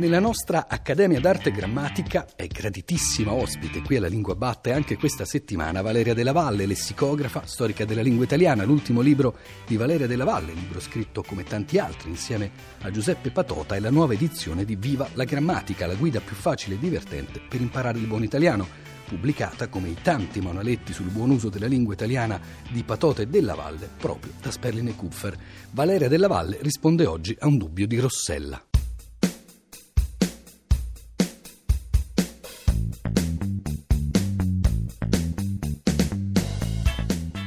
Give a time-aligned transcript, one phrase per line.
[0.00, 5.82] Nella nostra Accademia d'Arte Grammatica è graditissima ospite qui alla Lingua Batte anche questa settimana
[5.82, 9.36] Valeria Della Valle, lessicografa, storica della lingua italiana, l'ultimo libro
[9.66, 12.50] di Valeria Della Valle, libro scritto come tanti altri insieme
[12.80, 16.76] a Giuseppe Patota, è la nuova edizione di Viva la Grammatica, la guida più facile
[16.76, 18.66] e divertente per imparare il buon italiano
[19.06, 22.40] pubblicata come i tanti manualetti sul buon uso della lingua italiana
[22.70, 25.36] di Patota e Della Valle proprio da Sperlin e Kupfer.
[25.72, 28.64] Valeria Della Valle risponde oggi a un dubbio di Rossella.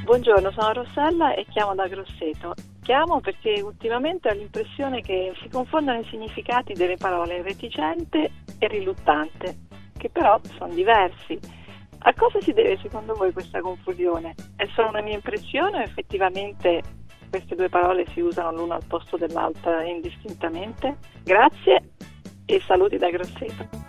[0.04, 2.56] Buongiorno, sono Rossella e chiamo da Grosseto.
[2.82, 8.30] Chiamo perché ultimamente ho l'impressione che si confondano i significati delle parole reticente
[8.60, 9.60] e riluttante,
[9.98, 11.40] che però sono diversi.
[12.00, 14.36] A cosa si deve secondo voi questa confusione?
[14.58, 16.82] È solo una mia impressione o effettivamente
[17.30, 20.98] queste due parole si usano l'una al posto dell'altra indistintamente?
[21.24, 21.92] Grazie
[22.46, 23.83] e saluti da Grosseto.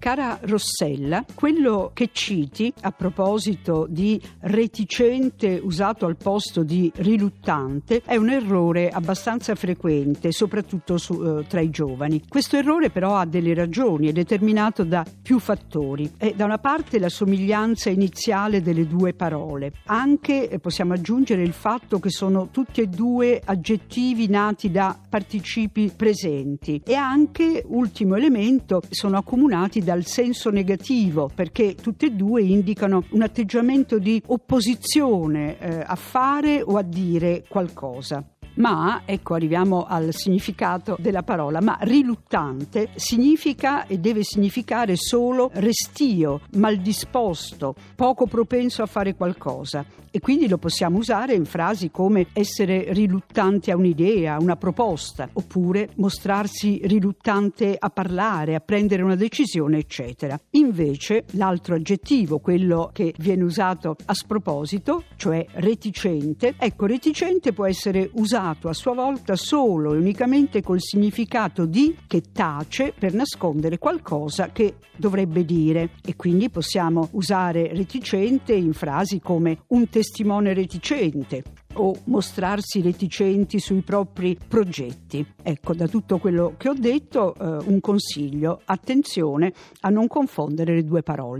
[0.00, 8.16] Cara Rossella, quello che citi a proposito di reticente usato al posto di riluttante è
[8.16, 12.22] un errore abbastanza frequente, soprattutto su, eh, tra i giovani.
[12.26, 16.10] Questo errore però ha delle ragioni, è determinato da più fattori.
[16.16, 21.52] È da una parte la somiglianza iniziale delle due parole, anche eh, possiamo aggiungere il
[21.52, 28.82] fatto che sono tutti e due aggettivi nati da participi presenti e anche, ultimo elemento,
[28.88, 35.58] sono accomunati da dal senso negativo, perché tutte e due indicano un atteggiamento di opposizione
[35.60, 38.24] eh, a fare o a dire qualcosa.
[38.54, 46.40] Ma, ecco, arriviamo al significato della parola, ma riluttante significa e deve significare solo restio,
[46.56, 49.84] maldisposto, poco propenso a fare qualcosa.
[50.12, 55.28] E quindi lo possiamo usare in frasi come essere riluttanti a un'idea, a una proposta,
[55.32, 60.38] oppure mostrarsi riluttante a parlare, a prendere una decisione, eccetera.
[60.50, 68.10] Invece, l'altro aggettivo, quello che viene usato a sproposito, cioè reticente, ecco, reticente può essere
[68.14, 73.78] usato usato a sua volta solo e unicamente col significato di che tace per nascondere
[73.78, 81.42] qualcosa che dovrebbe dire e quindi possiamo usare reticente in frasi come un testimone reticente
[81.74, 85.24] o mostrarsi reticenti sui propri progetti.
[85.42, 90.84] Ecco, da tutto quello che ho detto, eh, un consiglio, attenzione a non confondere le
[90.84, 91.38] due parole.